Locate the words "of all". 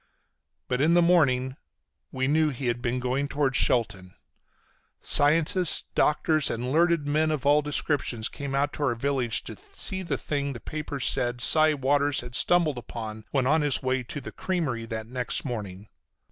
7.29-7.61